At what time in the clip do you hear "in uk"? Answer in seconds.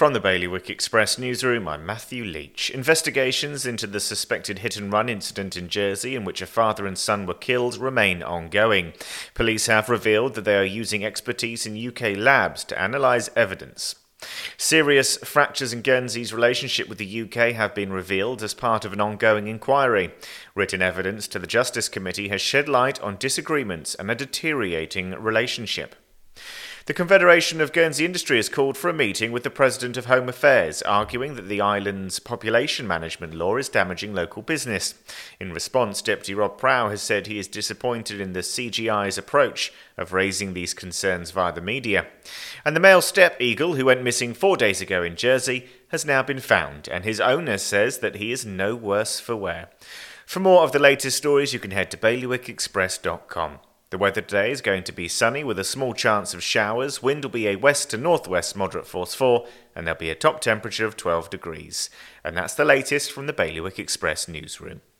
11.66-12.16